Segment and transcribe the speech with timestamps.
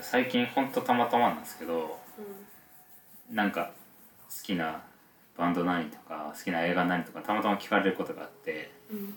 [0.00, 1.98] 最近ほんとたまたまなんですけど
[3.30, 3.72] なんか
[4.28, 4.82] 好きな
[5.36, 9.14] バンド何とか好きな映画何とかたまたま聞かれることがあってうん。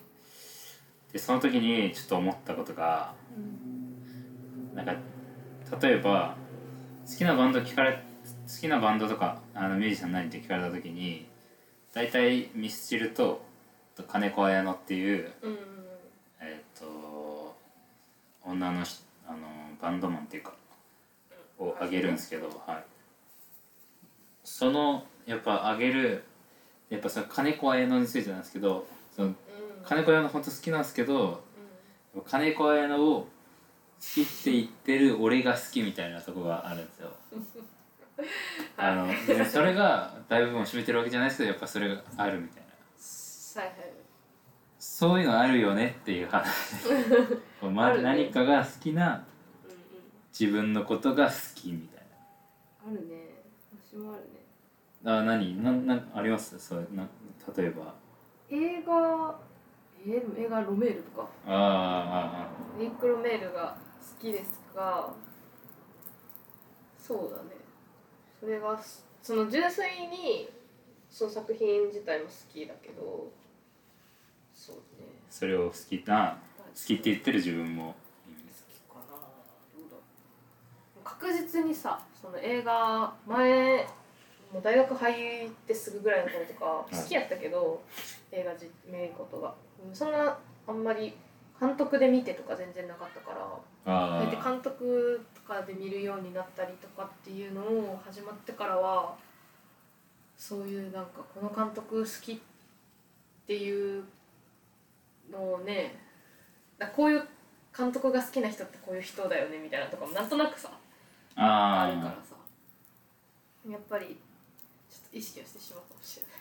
[1.11, 3.13] でその時にちょっと思ったことが
[4.75, 4.93] なんか
[5.81, 6.35] 例えば
[7.09, 8.03] 好きなバンド聞かれ
[8.47, 11.27] 好きなバンドとかあのミュージシャン何って聞かれた時に
[11.93, 13.41] 大体ミスチルと
[13.95, 15.51] と金子綾乃っていううん。
[15.51, 15.57] うん
[16.39, 17.55] えっ、と
[18.43, 19.37] 女のしあの
[19.81, 20.53] バンドマンっていうか
[21.59, 22.83] をあげるんですけど、はい、
[24.43, 26.23] そのやっぱあげる
[26.89, 29.35] やっぱその金子綾乃についてなんですけどそのうん。
[29.83, 31.43] 金子綾乃本当好きなんですけど
[32.25, 33.27] 金子綾乃を好
[33.99, 37.11] きって言ってる俺が好きみたいなとこがあるんですよ。
[38.77, 43.61] あのそれが大部分を占めてるわけじゃないですけどやっぱそれがあるみたいな。
[43.61, 43.91] はいはい。
[44.79, 46.47] そういうのあるよねっていう話。
[47.61, 49.36] まあ何かが好きなうんうん
[50.39, 52.03] 自分のことが好きみたい
[52.87, 53.43] あるね。
[53.89, 54.27] 私もあるね。
[55.03, 55.63] なあ何？
[55.63, 56.59] ななあります？
[56.59, 57.07] そうな
[57.55, 57.95] 例えば。
[58.49, 59.39] 映画
[60.05, 61.27] えー、映画ロメールとか。
[61.45, 65.11] あーあニック・ロメールが好きですが
[66.99, 67.57] そうだね。
[68.39, 68.79] それが
[69.23, 70.49] その純粋に
[71.09, 73.31] その作品自体も好きだけど
[74.53, 74.81] そうね。
[75.29, 76.37] ーそれを好きな
[76.75, 77.95] 好きって言ってる自分も
[78.27, 80.01] いるんです好きかなどうだろ
[81.03, 83.87] う確実にさその映画前
[84.53, 87.03] もう大学入ってすぐぐらいの頃とかい。
[87.03, 87.81] 好きやったけど、
[88.31, 89.53] 映画じ見ることが。
[89.85, 90.37] うんそんな
[90.67, 91.13] あんまり
[91.59, 99.15] 監督で見てとか全然なかったからあそうやってあ監督とかで見るようになったりとかっていうのを始まってからは
[100.37, 102.37] そういうなんかこの監督好きっ
[103.47, 104.03] ていう
[105.31, 105.95] のをね
[106.77, 107.23] だこういう
[107.75, 110.69] 監督が好きな人ってこういう人だよねみたいなとかもなんとなくさ
[111.37, 112.35] ああるからあさ。
[113.69, 114.13] やっぱりちょ
[115.07, 116.31] っと意識をしてしまうかもしれない。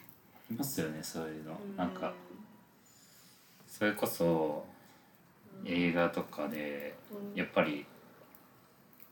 [0.50, 1.52] いますよねそういうの。
[1.52, 1.76] うん。
[1.76, 2.12] なんか
[3.68, 4.64] それこそ
[5.62, 5.68] うん。
[5.68, 7.38] 映画とかでうん。
[7.38, 7.84] やっぱり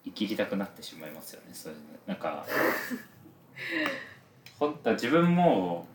[0.05, 1.85] 生きりたくなってしまいますよねそういうの。
[2.07, 2.45] なんか
[4.59, 5.87] 本当は自分も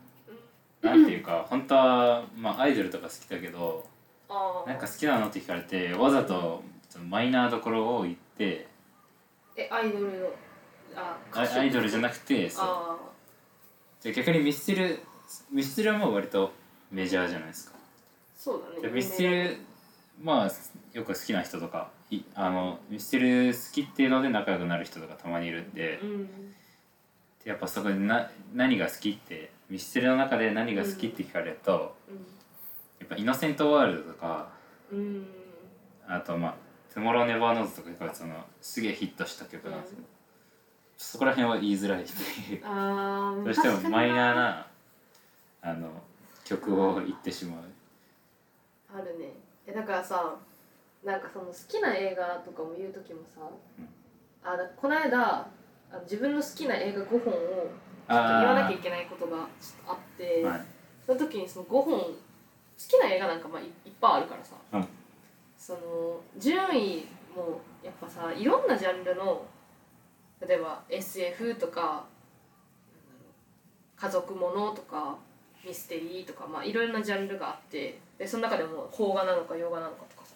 [0.82, 3.86] なんていうか本当はまあアイドルとか好きだけど
[4.66, 6.64] なんか好きなのって聞かれてわざと
[7.08, 8.68] マイナーどころを言って
[9.60, 10.30] えアイドルの
[10.96, 12.66] あアイアイドルじゃなくてそう。
[12.66, 12.98] あ
[14.00, 15.00] じゃあ逆にミスチル
[15.52, 16.54] ミスチルはもう割と
[16.92, 17.78] メジャーじゃないですか。
[18.38, 18.88] そうだね。
[18.88, 19.58] でミスチル
[20.22, 20.52] まあ
[20.94, 26.28] よく好きな人とかいあのミスチル好きっていうので仲良くなる人とかたまにいるんでうん。
[27.44, 31.96] でやっぱそこでな何が好きってミスチルの中で何が好きって聞かれると、
[33.00, 34.50] やっぱ「innocent world」とか
[34.92, 35.28] うんうん。
[36.08, 36.56] あとまあ
[37.00, 40.08] 「トゥモロー・ネバー・ノーズ」とかがそのすげえヒットした曲なんですけど、
[40.98, 42.12] そこら辺は言いづらいって
[42.54, 42.62] いう。
[42.66, 44.68] あー どうしてもマイナーな
[45.62, 45.90] あの
[46.44, 47.64] 曲を言ってしまう。
[48.94, 49.32] あるね。
[49.66, 50.36] えだからさ
[51.06, 53.42] なんかその好きな映画とかも言う時もさ、
[53.80, 53.90] うん。
[54.44, 55.48] あだこの間
[56.04, 57.70] 自分の好きな映画5本をちょっと
[58.08, 60.66] 言わなきゃいけないことがちょっとあって、はい。
[61.06, 62.14] その時にその5本好
[62.78, 63.72] きな映画なんかまあいいっ
[64.02, 64.99] ぱいあるからさ、うん
[65.70, 69.46] その順位もやっぱさいろんなジャンルの
[70.42, 72.06] 例えば SF とか
[73.96, 75.16] 家族ものとか
[75.64, 80.34] ミステリーとかまあいろんなジャンルがあってでその中でも邦画なのか洋画なのかとかさ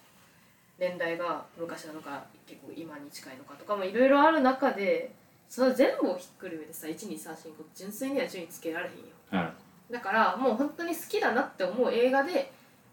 [0.78, 5.10] 年代が昔なのか結構今に近いのかとかもいろいろある中で
[5.48, 9.02] その全部をひっくるめてさ1234純粋には順位つけられへんよ。
[9.30, 9.52] は
[9.90, 9.92] い。
[9.92, 12.52] だからもう本当に好きだなって思う映画で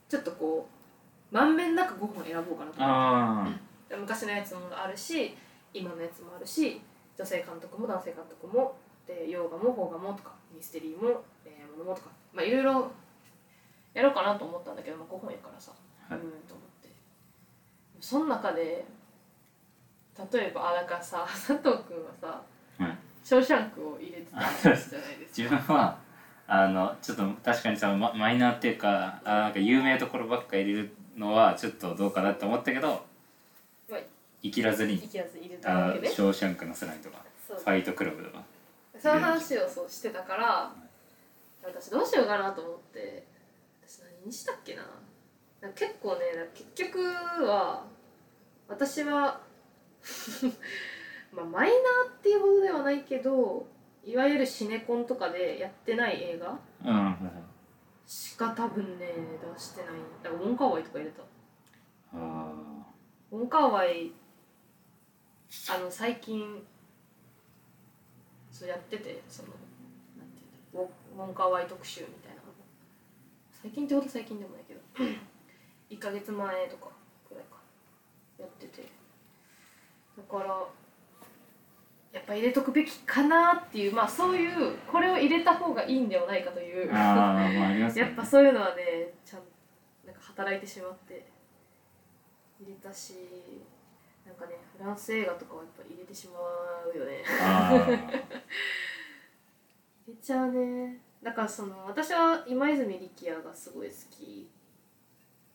[0.09, 0.80] ちょっとこう
[1.31, 2.77] まんべんなく5本選ぼうかなと。
[2.77, 5.35] 思あって昔のやつもあるし
[5.73, 6.81] 今のやつもあるし
[7.17, 8.75] 女性監督も男性監督も
[9.07, 12.91] で洋画も邦画もとかミステリーも恋愛ものもとかまあいろいろ
[13.93, 15.71] やろうかなと思ったんだけど、まあ、5本やからさ、
[16.09, 16.19] はい。
[16.19, 16.89] うんと思って。
[17.99, 18.85] その中で
[20.31, 22.41] 例えばあだからさ 佐藤君はさ
[22.79, 24.97] あはい「ショーシャンク」を入れてたじゃないですか。
[25.37, 25.97] 自分は
[26.47, 33.05] あのちょっと確かにそのママイナーっていうかあなんか有名どころばっか入れるのはちょっとどうかなって思ったけど
[33.89, 33.99] まあ
[34.41, 38.43] 生きらずに生きやつ入れたあショーシャンクの空にとかそうファイトクラブとか。
[38.99, 40.71] その話をそうしてたから
[41.63, 43.23] 私どうしようかなと思って
[43.87, 44.83] 私何にしたっけな。
[45.59, 46.21] なんか結構ね
[46.53, 47.83] 結局は
[48.67, 49.41] 私は
[51.33, 53.65] まあマイナーっていうほどではないけど
[54.03, 57.15] いわゆるシネコンとかでやってない映画うんはい
[58.11, 59.07] しか多分ね
[59.55, 59.91] 出してない。
[60.21, 61.23] だからウォンカーワイとか入れた。
[62.13, 62.51] あ
[63.31, 64.11] ウォンカーワイ
[65.69, 66.61] あの最近
[68.51, 69.49] そうやっててその
[70.17, 70.41] なんてい
[70.73, 70.93] うんだ
[71.23, 72.41] ウォンカーワイ特集みたいなの。
[73.49, 74.81] 最近ってほど最近でもないけど
[75.89, 76.89] 1ヶ月前とか
[77.29, 77.55] くらいか
[78.37, 78.89] やってて。
[80.17, 80.67] だから
[82.11, 86.93] やっぱ入れとくべきかなっていうまあそういうこれを入れた方がいいんではないかという。
[86.93, 88.11] ああまあありますよね。
[88.11, 89.41] やっぱそういうのはねちゃん
[90.05, 91.25] なんか働いてしまって
[92.59, 93.13] 入れたし
[94.25, 96.33] なんかねフランス映画とかはやっぱ入れてしま
[96.93, 97.23] うよね。
[97.41, 97.71] あ
[100.05, 100.99] 入れちゃうね。
[101.23, 104.49] だからその私は今泉力也がすごい好き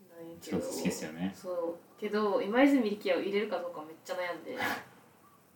[0.08, 0.58] なんやけど。
[0.58, 1.32] 好きですよね。
[1.34, 2.00] そう。
[2.00, 4.56] けど今泉力也を入れるかどうかめっちゃ悩んで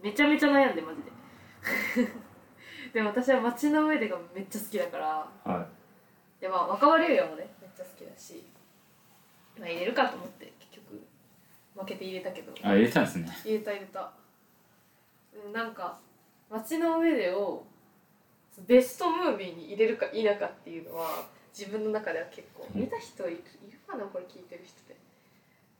[0.02, 1.10] めちゃめちゃ悩んでマジで。
[2.92, 5.28] でも私は街の上でがめっちゃ好きだから。
[5.44, 5.68] あは
[6.40, 8.42] でまあ若葉龍也もねめっちゃ好きだし、
[9.58, 11.02] まあ、入れるかと思って結局。
[11.76, 12.52] 負けて入れたけど。
[12.52, 13.28] いあ入れたんですね。
[13.44, 14.12] 入れた入れた。
[15.44, 15.98] うんなんか
[16.48, 17.64] 街の上でを
[18.66, 21.24] ベストムービーに入れるか否かっていうのは
[21.56, 22.66] 自分の中では結構。
[22.74, 24.96] 見た人いるいるかなこれ聞いてる人で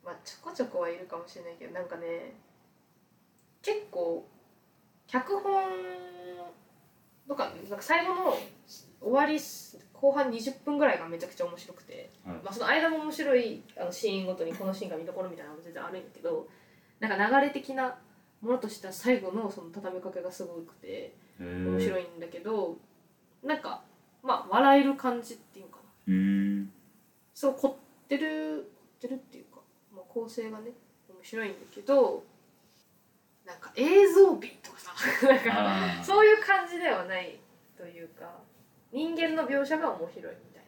[0.05, 2.35] まあちょこちょこはいるかもしれないけどなんかね
[3.63, 4.27] 結構
[5.07, 5.65] 脚本
[7.29, 8.37] とかなんか最後の
[9.01, 9.39] 終わり
[9.93, 12.37] 後半20分ぐらいがめちゃくちゃ面白くて、はい。
[12.37, 16.49] まあ、その間も面白いあのシーンごとにこのシーンが見どころみたいなのも全然あるんやけど
[17.01, 17.99] なんか流れ的な
[18.41, 22.77] ものとしては最後のその畳みかけがすごくてへ面え白いんだけど、
[23.45, 23.83] なんか
[24.23, 26.67] まあ笑える感じっていうかな
[27.35, 28.71] そう凝ってる
[29.01, 29.61] 凝ってるっていうか、
[29.95, 30.71] まあ、構成がね
[31.09, 32.23] 面白いんだけど
[33.51, 34.93] なんか映像美とかさ。
[35.27, 35.39] なん
[35.99, 37.41] かそういう感じではない
[37.77, 38.31] というか
[38.93, 40.65] 人間の描写が面白いみたい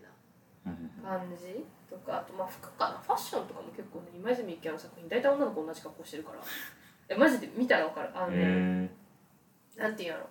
[1.05, 2.99] なはい感じとかあとまあ服かな。
[2.99, 6.39] ファッションとかも結構ね今泉力也の作品大体女の子同じ格好してるから。
[7.09, 8.11] えマジで見たら分かる。
[8.15, 8.91] あのね、
[9.77, 10.29] へなんていうんやろ。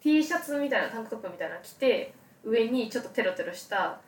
[0.00, 2.14] T シャツみたいなタンクトップみたいなの着て
[2.44, 4.00] 上にちょっとテロテロした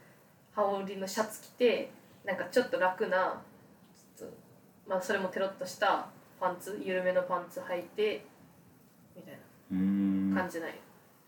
[0.53, 1.91] 羽織りのシャツ着て
[2.25, 3.43] なんかちょっと楽な
[4.87, 6.09] まあそれもテロッとした
[6.41, 8.25] パンツ緩めのパンツ履いて
[9.15, 9.41] みたいな。
[10.35, 10.75] 感じない、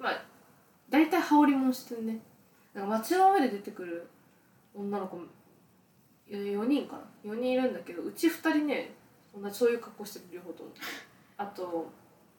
[0.01, 0.25] まあ
[0.91, 2.19] 大体羽織りもんしてるね。
[2.75, 4.09] なんか街の上で出てくる
[4.75, 5.19] 女の子
[6.29, 7.31] 4人かな。
[7.31, 8.95] 4人いるんだけどうち2人ね
[9.35, 10.71] 同じそういう格好してる両方とも。
[11.37, 11.91] あと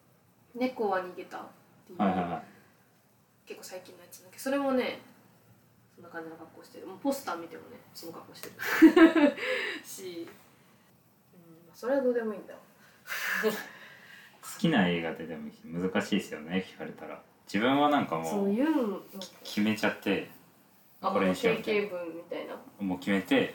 [0.54, 1.40] 「猫は逃げた」っ
[1.86, 2.42] ていう、はいはいはい。
[3.46, 5.00] 結構最近のやつだけどそれもね
[5.94, 6.86] そんな感じの格好してる。
[6.86, 9.36] もうポスター見てもねその格好してる。
[9.84, 10.28] し、
[11.74, 12.60] それはどうでもいいんだわ
[13.44, 13.50] 好
[14.58, 17.20] きな映画ってでも難しいですよね聞かれたら。
[17.46, 18.56] 自分はなんかもう
[19.42, 20.30] 決めちゃって
[21.00, 21.88] あこれにしよう定み
[22.30, 22.56] たいな。
[22.80, 23.54] もう決めて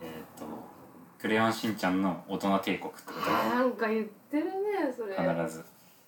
[0.00, 0.44] えっ、と
[1.18, 3.30] 「クレヨンしんちゃんの大人帝国」ってこと？
[3.30, 4.50] なんか言ってるね
[4.94, 5.14] それ。
[5.16, 5.64] が必ず。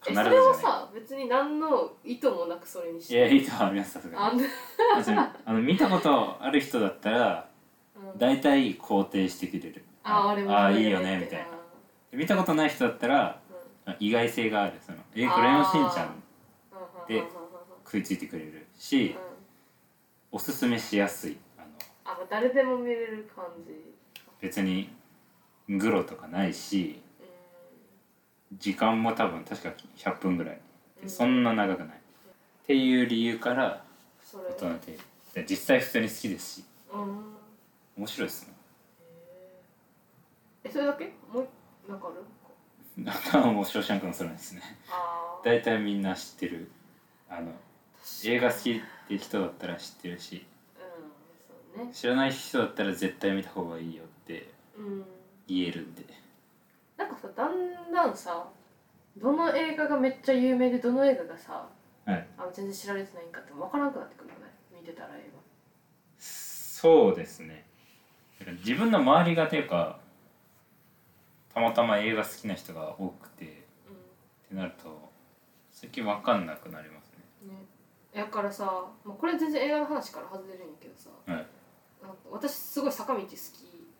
[0.06, 4.42] え必ずそれはないさ別に何の意図もなくそれにしいやていいとはありますさすがに
[5.44, 7.48] あの見たことある人だったら
[7.94, 8.18] うん。
[8.18, 11.46] 大体肯定してくれるああれもああいいよねみたいな。
[12.12, 13.40] 見たことない人だったら
[13.86, 16.22] あ意外性があるその「えクレヨンしんちゃん」
[17.06, 17.24] でで
[17.84, 19.16] 食いついてくれるし
[20.32, 21.68] おすすめしやすいあの。
[22.04, 23.74] あ誰でも見れる感じ。
[24.40, 24.90] 別に
[25.68, 27.00] グロとかないし
[28.52, 30.60] う時間も多分確か100分ぐらい。
[31.04, 31.08] ん。
[31.08, 31.96] そんな長くない。
[31.96, 33.84] っていう理由から
[34.32, 34.98] 大人帝国
[35.34, 36.64] で実際普通に好きですし。
[36.92, 37.36] うん。
[37.98, 38.54] 面白いですね
[40.64, 41.12] えそれだけ？
[41.32, 41.48] もう
[41.90, 43.04] なんかある？
[43.04, 44.62] なんかもう「ショーシャンクの空」ですね。
[44.90, 46.70] ああ大体みんな知ってる。
[47.28, 47.52] あの
[48.24, 50.44] 映画好きって人だったら知ってるし。
[51.76, 51.92] うんそうね。
[51.92, 55.04] 知らない人だったら絶対見た方がいいよってうん。
[55.46, 56.04] 言えるんで。
[56.96, 58.46] なんかさだんだんさ
[59.16, 61.68] どの映画がめっちゃ有名でどの映画がさ
[62.04, 62.26] はい。
[62.36, 64.52] あ全然知られてないんかって分からなくなってくるよね。
[64.72, 65.30] 見てたら映
[66.18, 67.66] そうですね。
[68.38, 70.00] だから自分の周りがというか
[71.54, 75.10] たまたま映画好きな人が多くてっ画てなると
[75.72, 77.64] 最近分かんなくなりますうんね。
[78.12, 78.64] やからさ、
[79.04, 81.46] まあ、これ全然映画の話から外れるんやけどさねはい。
[82.30, 83.34] 私すごい坂道好き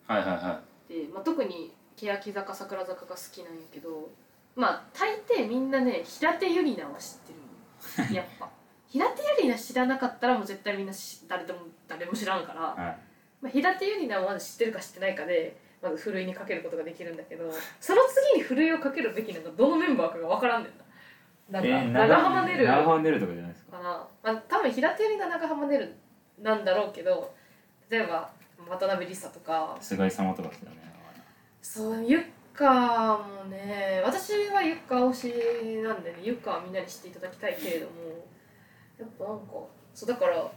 [0.07, 4.11] はいはいはで、まあ、特に欅坂桜坂が好きなんやけど
[4.57, 7.33] まあ大抵みんなね平手友梨奈は知って
[8.05, 8.49] るの やっぱ。
[8.89, 12.99] 平手友梨奈知らなかったらもう絶対みんなし誰でも誰も知らんから、いはい。
[13.43, 21.61] まあ、平手友梨奈をまず知ってるか知ってないかでまずふるいにかけることができるんだけどその次にふるいをかけるべきなのがどのメンバーかが分からんねんな。
[21.61, 22.67] なんか、ー長浜ねる。
[22.67, 23.79] 長浜ねるとかじゃないですか。
[23.79, 25.95] かな、まあ、多分平手友梨奈長浜ねる
[26.41, 27.35] なんだろうけど
[27.89, 28.31] 例えば
[28.69, 29.77] 渡辺梨沙とか。
[29.81, 30.77] 菅井様とかですよね。
[31.63, 32.21] そうゆっ
[32.55, 34.33] かもね私
[34.91, 37.93] カ推しなんでねユッカはみんなに知っていただきたいけれども
[38.99, 39.53] やっぱなんか
[39.95, 40.51] そうだから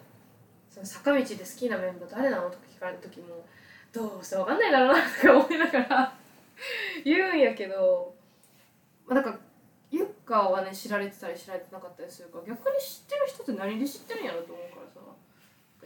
[0.69, 3.45] その坂道で好きなメンバー誰なのとか聞かれた時も
[3.93, 6.13] どうせわかんないだろうなとか思いながら
[7.05, 8.13] 言うんやけど
[9.05, 9.39] まあなんか
[9.91, 14.99] ユッカはね知られてたり知られてなかったりするから逆に知ってる人って何で知ってるんやろと思うからさ。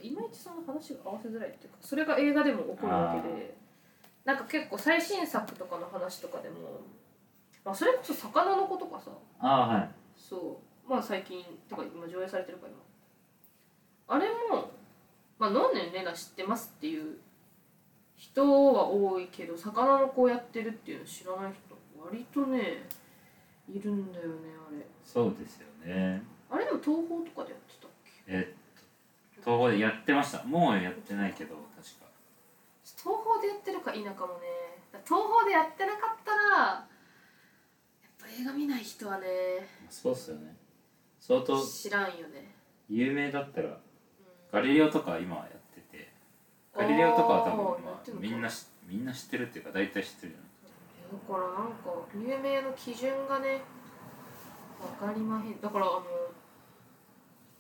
[0.02, 3.56] いまいちその話が合わせづらいっていうかそれが映画でも起こるわけで
[4.26, 6.82] なんか結構最新作とかの話とかでも、
[7.64, 9.10] まあ、それこそ魚の子とかさ。
[9.40, 9.90] ああはい。
[10.18, 10.90] そう。
[10.90, 14.16] まあ最近とか今上映されてるから今。
[14.16, 14.70] あれも
[15.40, 17.18] まあ能年玲奈知ってますっていう
[18.18, 22.84] 人は多いけど魚の子をやってるっていうの知らない人割とね
[23.70, 24.34] いるんだよね
[24.70, 24.86] あれ。
[25.06, 26.24] そうですよね。
[26.50, 28.12] あれでも東宝とかでやってたっけ？
[28.28, 28.56] え
[29.36, 30.44] 東宝でやってました。
[30.44, 32.08] もうやってないけど確か。
[32.84, 34.48] 東宝でやってるか否かもね。
[35.06, 36.88] 東宝でやってなかったらやっ
[38.20, 39.28] ぱ映画見ない人はね
[39.90, 40.56] そうっすよね。
[41.20, 42.56] 相当知らんよね、
[42.90, 43.76] 有名だったらうん。
[44.52, 45.50] ガリレオとか今や
[46.78, 50.38] ガリレオとかは多分、まあみんなしみんな知ってるっていうか大体知ってるじ
[51.12, 53.62] だからなんか有名の基準がね
[55.02, 55.60] わかりまへん。
[55.60, 56.04] だからあの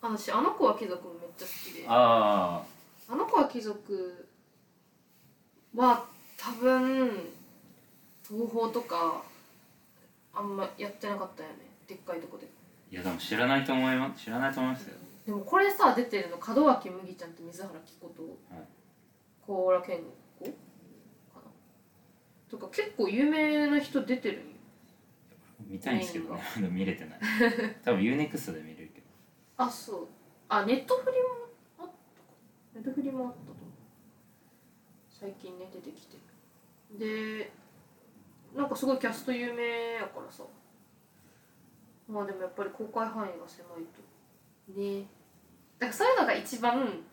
[0.01, 1.85] 私あの子は貴族めっちゃ好きで。
[1.87, 2.61] あ
[3.09, 4.27] あの子は貴族
[5.75, 6.05] は
[6.37, 7.11] 多分
[8.27, 9.23] 東宝とか
[10.33, 11.55] あんまやってなかったよね。
[11.87, 12.45] でっかいとこで。
[12.45, 12.49] あ
[12.91, 14.95] いやでも知らないと思います知らないと思いますよ。
[15.25, 18.76] でもこれさ出てるの門脇麦ちゃんと水原希子とはい
[19.47, 20.01] 高良健
[20.41, 21.41] 吾かな？
[22.49, 24.37] とか結構有名な人出てる？
[24.37, 24.45] んよ
[25.67, 27.19] 見たいんですけどね見れてない。
[27.83, 29.07] 多分 UNEXT で見れるけど。
[29.57, 30.07] あそう。
[30.49, 31.27] あネットフリも
[31.79, 31.93] あったか。
[32.75, 33.65] ネットフリもあったと思う。
[35.09, 36.17] 最近ね出てきて
[36.91, 37.51] で
[38.55, 40.43] なんかすごいキャスト有名やからさ。
[42.07, 43.83] まあでもやっぱり公開範囲が狭い
[44.67, 44.79] と。
[44.79, 45.05] ね。
[45.79, 47.03] だからそういうのが一番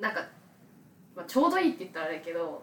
[0.00, 0.26] なんか、
[1.14, 2.62] まあ、ちょうどいいって言ったらあれやけど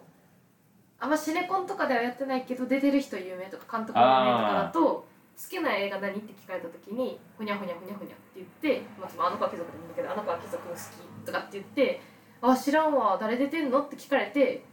[0.98, 5.06] あんまシネコンとかではやってないけど出てる人有名とか監督有名とかだと好
[5.48, 12.00] きな映画何って聞かれた時にふにゃふにゃふにゃふにゃって言って、まあ、あの子は貴族でもいいんだけどあの子は貴族好きとかって言って
[12.42, 14.64] あ知らんわ誰出てんのって聞かれて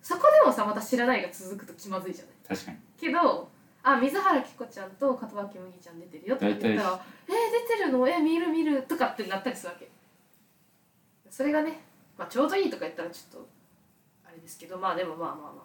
[0.00, 2.34] そこでもさまた知らないが続くと気まずいじゃない。
[2.48, 2.78] 確かに。
[2.98, 3.50] けど
[3.82, 7.34] あ水原希子ちゃんと門脇麦ちゃん出てるよとかって言ったら「えー、
[7.68, 8.08] 出てるの？
[8.08, 9.88] え見る見る」とかってなったりするわけ。
[11.30, 11.80] それがね、
[12.18, 13.48] まあ、ちょうどいいとか言ったらちょっと
[14.26, 15.62] あれですけどまあでもまあまあまあ。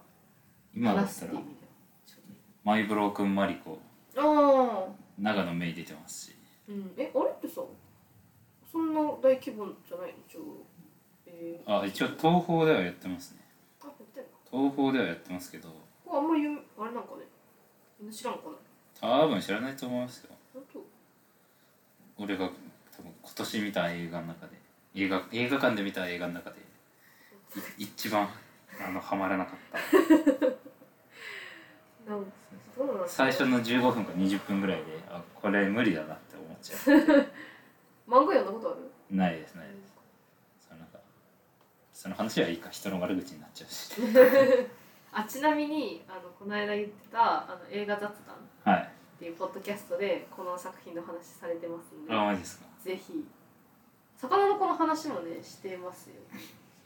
[0.76, 1.46] 今だったっていう意味では
[2.06, 3.80] ちょうどいいマイブロー君マリコ
[4.18, 6.36] ああ長野芽郁出てますし。
[6.68, 6.94] うん。
[6.98, 7.62] えあれってさ
[8.72, 10.14] そんな大規模じゃないの？
[10.30, 10.52] ちょうど
[11.28, 13.40] えー、あ一応東宝ではやってますね。
[13.82, 14.30] あやってんの？
[14.70, 15.70] 東宝ではやってますけど。
[15.70, 17.24] ここあんまり有名あれなんかね？
[18.00, 18.42] みんな知らんか
[19.02, 19.24] な？
[19.24, 20.36] 多分知らないと思いますよ。
[20.54, 20.84] 本当？
[22.24, 24.61] 俺が多分今年見た映画の中で
[24.96, 26.58] 映画映画館で見た映画の中で
[27.78, 28.28] い一番
[28.86, 29.82] あのハマらなかった。
[33.08, 36.76] 最初の15分か20分ぐらいであこれ無理だなって思っちゃ
[38.10, 38.92] 漫画読んだことある？
[39.12, 39.94] うないですないです。
[40.68, 41.00] そのなんか
[41.94, 42.70] その話はいいか。
[42.70, 43.94] 人の悪口になっちゃうし。
[45.14, 48.18] あちなみにあのこの間言ってたあの映画雑談っ
[48.64, 48.92] はい。
[49.20, 52.66] ていうポッドキャストでこの作品の話されてますんであマジですか。
[52.82, 53.24] ぜひ
[54.22, 56.16] 魚の子の話もねしてますよ。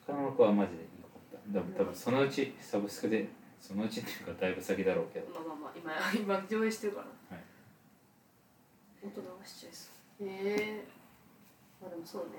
[0.08, 3.28] 他の子はマジでいい子だ多分そのうちサブスクで
[3.60, 5.28] そのうちっていうかだいぶ先だろうけど。
[5.34, 7.36] まあまあまあ今 今上映してるから。
[7.36, 7.46] はい。
[9.04, 9.90] 音流しちゃいそ
[10.24, 10.28] う。
[10.28, 10.86] へえ。
[11.82, 12.30] まあでもそうね。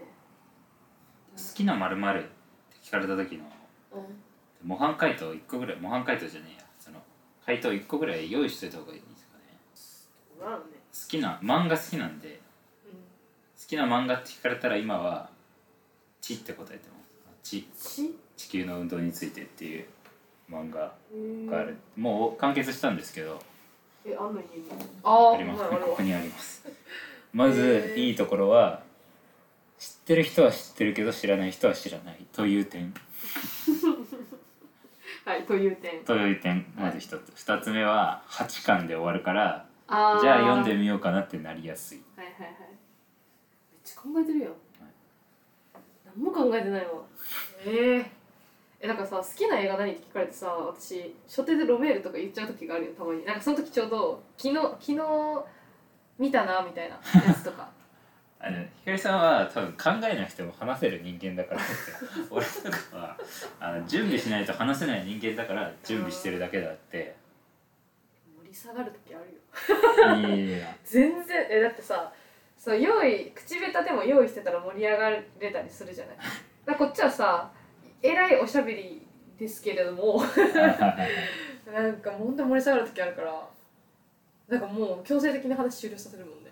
[1.36, 2.26] 好きなまるっ
[2.72, 3.44] て聞かれた時の
[3.92, 4.22] うん。
[4.66, 6.66] 模範解答1個ぐらい模範解答じゃねえや。
[6.78, 7.02] その
[7.44, 9.36] 回答1個ぐらい用意しといた方がいいですか
[10.46, 10.56] ね。
[10.56, 10.56] ね。
[10.90, 12.40] 好きな漫画好きなんでう
[13.66, 15.28] 好きな漫画って聞かれたら今は
[16.22, 16.94] 「地」って答えてま
[17.42, 17.68] すち
[18.36, 19.86] 地球の運動についてっていう
[20.48, 20.94] 漫画
[21.50, 23.42] がある、もう完結したんですけど。
[24.04, 24.64] えあんの家に。
[25.02, 25.64] ああります。
[25.64, 26.64] ここにあります。
[27.32, 28.84] まずいいところは
[29.78, 32.94] 知ってる人は知ってるけど知らない人は知らないという点。
[35.24, 36.04] はいという点。
[36.04, 36.72] という点。
[36.76, 37.32] まず一つ。
[37.34, 42.02] 二つ目は8巻で終わるからじゃあ読んでみようかなってなりやすい。
[42.16, 42.65] はいはいはい
[44.12, 44.52] 考えてるやん、
[46.04, 47.02] 何も考えてないわ。
[47.64, 48.10] ええ
[48.78, 53.24] えなんかさ好きな映画何って聞かれてさ私初手でロメールとか言っちゃう時があるよたまに。
[53.24, 55.44] なんかその時ちょうど昨日昨日
[56.18, 57.68] 見たなみたいなやつとか。
[58.38, 61.60] あのひかりさんは多分考えなくても話せる人間だから
[62.30, 63.18] 俺とかは
[63.58, 67.16] あの準備しないと話せない人間だから準備してるだけであって。
[68.38, 70.28] 盛り下がる時あるよ。
[70.28, 70.76] いや。
[70.84, 72.12] 全然えだってさ
[72.66, 76.16] そう用意口下手でも用意してたら盛り上がれたりするじゃない。
[76.64, 77.48] だこっちはさ
[78.02, 79.06] えらいおしゃべり
[79.38, 80.20] ですけれども。
[81.72, 83.48] なんかもうほんと盛り下がる時あるから
[84.48, 86.50] なんかもう強制的に話終了させるもんね。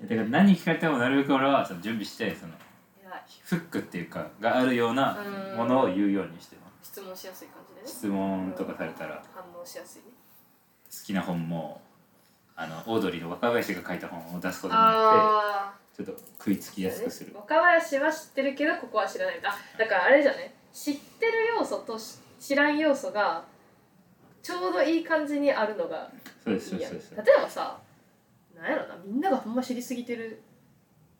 [0.00, 2.52] だから何聞かれてもなるべく俺はその準備してその
[3.42, 5.18] フックっていうかがあるような
[5.56, 6.90] ものを言うようにしてます。
[6.92, 7.88] 質問しやすい感じでね。
[7.88, 9.20] 質問とかされたら。
[9.34, 10.14] 反応しやすいね。
[10.88, 11.82] 好きな本も
[12.56, 17.32] あのオードリーの若林が書いた本を出すことによあってちょっと食いつきやすくする。
[17.34, 19.40] 若林は知ってるけどここは知らない。
[19.44, 20.54] あだからあれじゃね？
[20.72, 23.44] 知ってる要素とし知らん要素が
[24.42, 26.10] ちょうどいい感じにあるのが
[26.44, 27.26] そうですそいういやんですそうです。
[27.30, 27.78] 例えばさ
[28.58, 28.96] なんやろな？
[29.04, 30.40] みんながほんま知りすぎてる。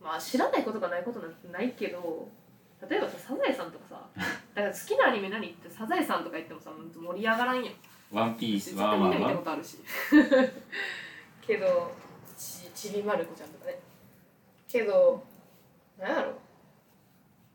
[0.00, 2.28] まあ知らないことがないことなんてないけど
[2.88, 4.06] 例えばさサザエさんとかさ
[4.54, 7.74] だから好きなアニメ何ってサザエさんとか言ってもさ盛り上がらんやん。
[8.12, 9.78] ワンピー絶スは対みんな見たことあるし
[11.46, 11.92] けど
[12.36, 13.78] ちちびまる子ちゃんとかね。
[14.68, 15.22] けど
[15.98, 16.32] なんやろ。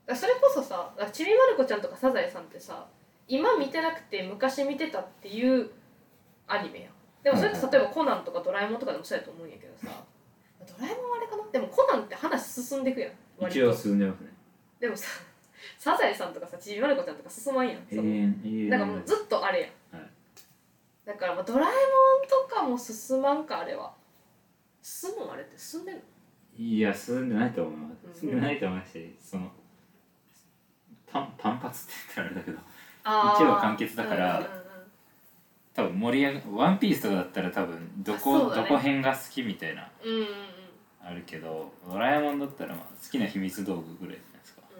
[0.06, 2.86] だそれこそさだちびまる子ちゃんとかサザエさんってさ
[3.28, 5.70] 今見てなくて昔見てたっていう
[6.48, 6.90] アニメやん。
[7.22, 10.04] でもそれって例えばコナンとかドラえもんとかでもそうやと思うんやけどさ。
[10.60, 11.44] ドラえもんはあれかな？
[11.52, 14.28] でもコナンって話進んでいくやん割一応と進んでますね。
[14.80, 15.08] でもさ
[15.78, 18.02] サザエさんとかさちびまる子ちゃんとか進まんやんその。
[18.02, 19.81] 永遠永遠なんかもうずっとあれやん、はい
[21.04, 23.92] だからまあドラえもんとかも進まんかあれは。
[24.82, 26.00] 進むんあれって進んでんの？
[26.58, 28.14] いや進んでないと思いますうん。
[28.20, 29.50] 進んでないと思いますしその
[31.06, 32.58] 単単発って言ったらあれだけど
[33.04, 33.42] あー。
[33.44, 34.62] 一話完結だからうんうんうん
[35.74, 38.62] 多分盛り上がワンピースとかだったら多分どあこ、そうだね。
[38.68, 40.26] どこ辺が好きみたいなうんうんうん。
[41.02, 44.62] あるけどドラえもんだったらまあ好きな秘密道具ぐらいじゃないですか。
[44.70, 44.78] う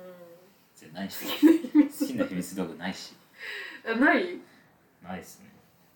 [0.77, 1.25] じゃないし。
[2.01, 3.15] 好きな秘密道具ないし。
[3.87, 4.39] んあない？
[5.03, 5.51] ないですね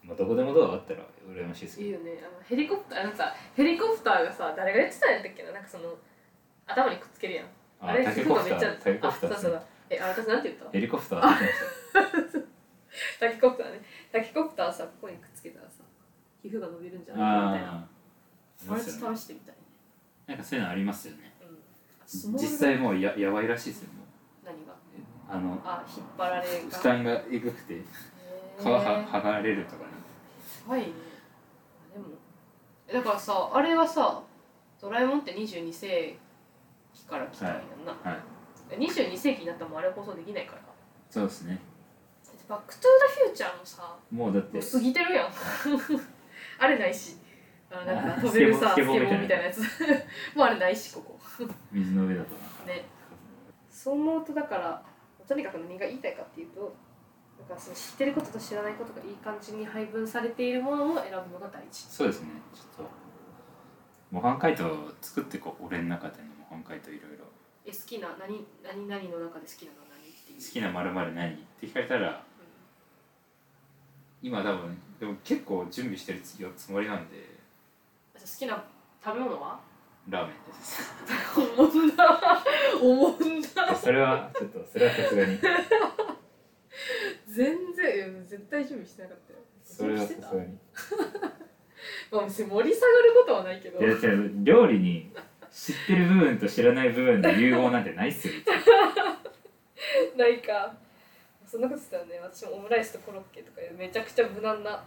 [0.07, 1.89] まあどこでもドアあったら羨ましいですけど。
[1.89, 2.19] いいよね。
[2.23, 5.95] あのヘリコプターあのさヘリコプターがさ誰が言ってたんやったっけななんかその
[6.67, 7.47] 頭にくっつけるやん。
[7.81, 10.71] あれタケコプタ皮膚がめっちゃータケコプターあそうそうだえあ私なんて言った？
[10.71, 11.45] ヘリコプターって
[11.95, 12.47] 言ってまし
[13.21, 13.83] タケコプターね。
[14.13, 15.83] タケコプターさここにくっつけたらさ
[16.43, 17.41] 皮膚が伸びるんじゃたない？
[17.41, 17.89] かみたいな。
[18.73, 19.61] あれちょっと試してみたいね。
[20.29, 21.33] なんかそういうのありますよね。
[21.43, 22.33] うん。
[22.33, 24.07] 実際もうややばいらしいですよもう。
[24.47, 24.75] 何が？
[25.29, 27.83] あのあ引っ張られが負担がえぐくて
[28.59, 29.96] 皮は剥がれるとかね
[30.67, 30.81] はい。
[30.81, 30.87] ね
[31.95, 32.07] でも
[32.89, 34.23] えだからさあれはさ
[34.81, 36.17] ドラえもんって22世
[36.93, 38.17] 紀から来たんやんな、は
[38.71, 38.77] い。
[38.77, 40.63] 22世紀になったらもうあれ放送できないから。
[41.11, 41.61] そうですね。
[42.49, 45.27] バック・トゥ・ザ・フューチャーもさもうだってもう過ぎてるやん。
[46.59, 47.17] あれないし。
[47.69, 49.61] あのなんあか飛べるさスケボーみたいなやつ。
[50.35, 51.19] もうあれないしここ。
[51.73, 52.31] 水の上だと
[52.67, 52.73] な。
[52.73, 52.85] ね。
[53.71, 54.83] そう思うとだから
[55.27, 56.75] とにかく何が言いたいかっていうと
[57.39, 61.87] だからその知ってることと知らないことがいい感じに配分されているものを選ぶのが大事。
[61.89, 62.29] そうですね。
[62.55, 62.91] ちょっと
[64.11, 67.25] 模範解答を作ってこう俺の中での模範解答いろいろ。
[67.65, 70.43] え好きな何何々の中で好きなのは何っていう。
[70.43, 72.23] 好きなまる何って聞かれたら
[74.23, 77.37] 今多分でも結構準備してるつつもりなんで。
[78.15, 78.65] 好きな
[79.05, 79.61] 食べ物は？
[80.09, 80.95] ラーメンです。
[81.93, 82.05] んだ。
[82.07, 83.77] んだ。
[83.77, 85.39] それはちょっとそれはさすがに
[88.57, 89.39] 対準備してなかったよ。
[89.63, 90.59] それはさすがに
[92.11, 92.75] まあ盛り下がる
[93.15, 93.81] ことはないけど。
[93.81, 94.33] いや違う。
[94.45, 95.11] 料理に
[95.51, 98.35] 知ってる部分と知らない部分の融合なんてないっすよ。
[100.17, 100.75] ないか。
[101.47, 104.83] そんなことしたらね私もオムライスとコロッケとかめちゃくちゃ無難な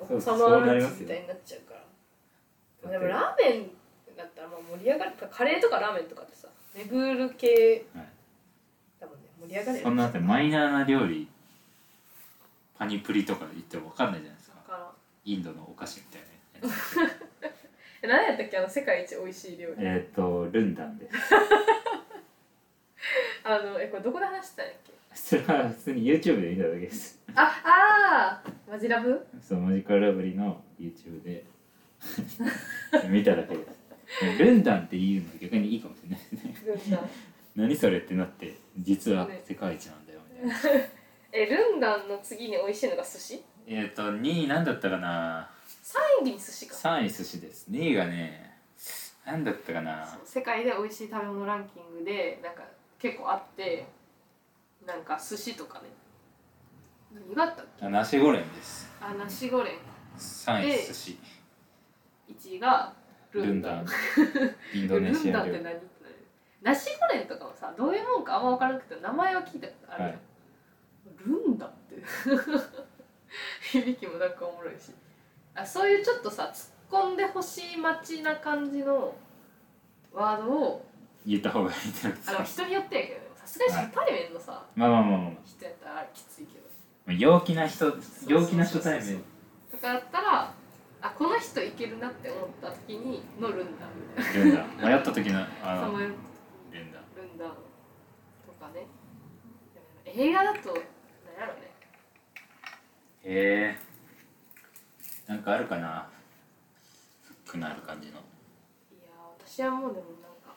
[0.00, 1.80] お子様ランチみたいになっちゃうから。
[2.84, 3.70] まあでもラーメン
[4.16, 7.84] だったらまあ盛り上がるカレーとかラーメンとかってさ巡る系。
[7.94, 8.06] はい。
[9.00, 11.28] 多分ね盛り上がるよそんなだってマイナーな料理
[12.82, 14.92] パニプリとか言っても分かんないじゃないですか。
[15.24, 16.98] インドのお菓子みたいなやつ。
[18.02, 18.58] え何やったっけ？
[18.58, 19.74] あの世界一美味しい料理。
[19.78, 21.16] えっとルンダンです。
[23.44, 24.92] あのえこれどこで話してたんやっけ？
[25.14, 27.20] それは普通に YouTube で見ただけです。
[27.36, 29.26] ああーマジラブ？
[29.40, 31.44] そうマジカルラブリーの YouTube で。
[33.08, 33.80] 見ただけです。
[34.40, 36.54] ルンダンっていうの逆にいいかもしれないですね。
[36.66, 37.10] ルンダン。
[37.54, 40.84] 何それってなって実は世界一なんだよみたいな
[41.32, 43.42] えルンダンの次に美味しいのが寿司？
[43.66, 45.48] えっと2位何だったかな
[46.20, 46.74] ？3位に寿司か。
[46.76, 47.70] 3位寿司です。
[47.70, 48.58] 2位がね
[49.24, 50.18] 何だったかな？
[50.24, 52.62] 世界で美味しい食べ物ランキングでなんか
[52.98, 53.86] 結構あって
[54.86, 55.86] なんか寿司とかね。
[57.14, 57.86] 何があったっけ？
[57.86, 58.90] あナシゴレンです。
[59.00, 59.74] あナシゴレン。
[60.18, 61.18] 3位で寿司。
[62.28, 62.92] 1位が
[63.32, 63.86] ルンダン。
[63.86, 64.56] ルンダン。
[64.74, 65.52] インドネシア料理。
[65.52, 65.82] ルンダンって
[66.62, 66.72] 何？
[66.74, 70.18] ナシゴレンとかもさどういうもんかあんま分からなくて名前は聞いたことあるよ、はい
[71.24, 71.96] ルンダンって。
[73.72, 74.92] 響きもなんかおもろいし。
[75.54, 79.14] あそういうちょっとさ突っ込んでほしい待ちな感じの
[80.12, 80.86] ワードを
[81.26, 86.64] 言った方がいいってなってあの人によってやけどさすがに初対面のさまあまあまあまあま人やったらきついけど。
[87.08, 87.86] あ陽気な人
[88.26, 89.22] 陽気な初対面。
[89.70, 90.54] とかだったら
[91.02, 93.86] あこの人いけるなって思った時にのルンダ
[94.16, 94.88] みたいいるんだ。
[94.88, 96.10] 迷った時のなあのさまよい
[96.76, 97.00] るんだ。
[97.16, 97.52] ルンダと
[98.60, 98.86] かね。
[100.06, 100.91] 映画だと何
[101.42, 101.60] やろね。
[103.24, 103.78] へえ。
[105.26, 106.08] なんかあるかな？
[107.22, 108.14] フックのある感じの。
[108.14, 110.50] いやー私はもうでもなんかあ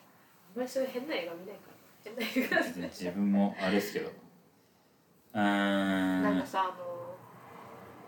[0.55, 1.75] んまりそういう変な映画見ないから。
[2.03, 4.09] 変な映画別に自分もあれですけど。
[4.09, 6.23] うーん。
[6.23, 7.15] なんかさあの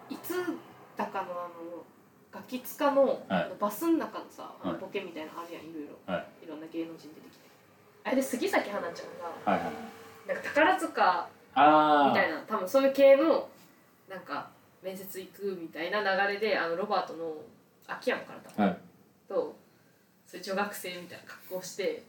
[0.10, 0.34] いつ
[0.96, 1.84] だかのあの
[2.32, 3.24] ガキツカの,、の
[3.60, 5.64] バスの中のさ、ボケみたいなのあるやん。
[5.64, 6.46] いろいろ、はい。
[6.46, 7.48] いろんな芸能人出てきて。
[8.04, 9.08] あれで杉咲花ちゃん
[9.46, 9.74] がはいはい。
[10.28, 12.40] なんか宝塚みたいな。
[12.48, 13.50] 多分そういう系の
[14.08, 14.50] なんか
[14.82, 17.36] 面接行くみたいな流れであのロバートの
[17.88, 18.78] 秋山から多分、はい。
[19.28, 19.56] と
[20.26, 22.04] そういう女学生みたいな格好をして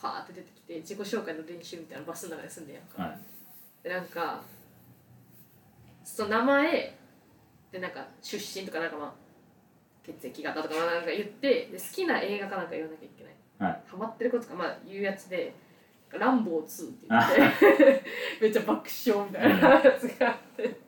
[0.00, 3.18] パーって出てきて自己紹介の練習みたいなバスの中で住んでやんか、はい。
[3.82, 4.42] でなんか
[6.04, 6.94] その名前
[7.70, 9.12] でなんか出身とかなんかまあ
[10.04, 13.30] 血液型とかまあなんか言ってで好きな映画かなんか言わなきゃいけな
[13.68, 13.82] い、はい。
[13.86, 15.54] ハマってることとかまあ言うやつで
[16.12, 18.04] 「ランボー2」って言って
[18.40, 20.80] めっちゃ爆笑みたいなやつがあって。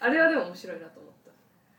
[0.00, 1.12] あれはでも面白いなと思っ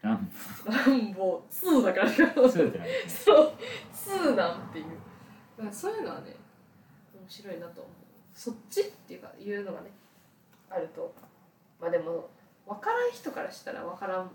[0.02, 0.32] ラン
[0.66, 3.54] たランボー2だからそう
[3.94, 4.86] 2なんっていう。
[5.58, 6.36] だからそういうのはね
[7.14, 7.94] 面白いなと思う。
[8.34, 9.92] そっちっていうかいうのがね
[10.70, 11.14] あると。
[11.80, 12.30] まあでも
[12.68, 14.32] 分からん人からしたら分からん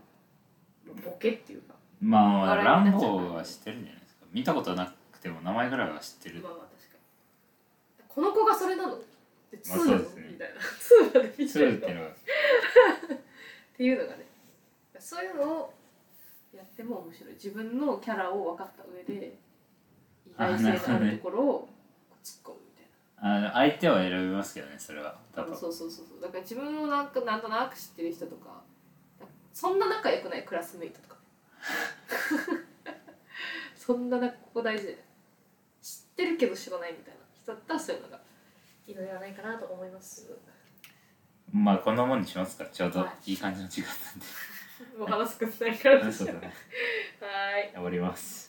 [1.04, 1.74] ボケっていうか。
[2.00, 4.26] まあ笑ランボーは知ってるんじゃないですか。
[4.32, 6.40] 見たことなくても名前ぐらいは知ってる。
[6.42, 8.98] まあまあ確かにこの子がそれなの？
[8.98, 10.28] で2まあなの、そうですね。
[10.32, 10.60] みたいな。
[10.60, 11.78] 2まで見ツてるの？
[11.78, 12.12] ーっていうのがっ
[13.76, 14.26] ていうのがね。
[14.98, 15.74] そういうのを
[16.52, 17.34] やっても面白い。
[17.34, 19.38] 自分のキャラを分かった上で
[20.26, 21.68] 意外性のあるところを
[22.24, 22.72] 突っ込むみ
[23.22, 23.52] たいな。
[23.52, 25.16] 相手は選びますけどねそれは。
[25.34, 26.20] 多分そうそうそうそう。
[26.20, 28.62] だから自分をなんかなんとなく知ってる人とか
[29.52, 31.14] そんな仲良くないクラスメイトとか。
[31.14, 31.20] ね
[33.76, 34.98] そんななここ大事。
[35.82, 38.20] 知ってるけど知らないみたいな人だったらそういうのが
[38.86, 40.30] いいのではないかなと思います。
[41.52, 42.66] まあこんなもんにしますか。
[42.66, 43.32] ちょうどはい。
[43.32, 44.26] いい感じの時間なんで。
[44.98, 46.00] もう話すことないから。
[46.12, 46.52] そうだね。
[47.20, 47.70] はい。
[47.72, 48.45] 終わります